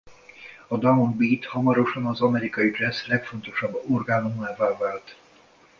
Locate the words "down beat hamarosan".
0.77-2.05